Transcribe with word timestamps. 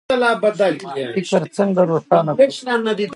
فکر 0.09 1.43
څنګه 1.57 1.81
روښانه 1.91 2.31
کړو؟ 2.37 3.05